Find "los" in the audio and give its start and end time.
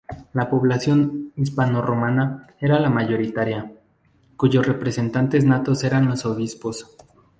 6.07-6.25